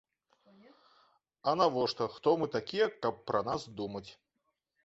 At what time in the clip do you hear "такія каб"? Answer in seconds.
2.57-3.23